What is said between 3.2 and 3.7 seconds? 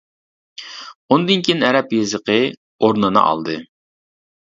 ئالدى.